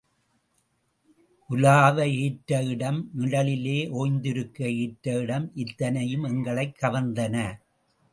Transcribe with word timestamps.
உலாவ 1.49 2.07
ஏற்ற 2.09 2.63
இடம் 2.63 3.09
நிழலிலே 3.17 3.89
ஒய்ந்திருக்க 3.91 4.75
ஏற்ற 4.77 5.13
இடம் 5.13 5.51
இத்தனையும் 5.55 6.23
எங்களைக் 6.23 6.77
கவர்ந்தன. 6.81 7.59